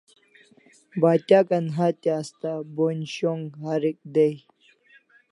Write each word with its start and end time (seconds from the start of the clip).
Batyakan 1.01 1.65
hatya 1.77 2.13
asta 2.21 2.51
bonj 2.75 3.01
shong 3.15 3.41
harik 3.63 3.97
day 4.15 4.35